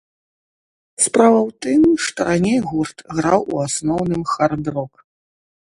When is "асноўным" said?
3.69-4.21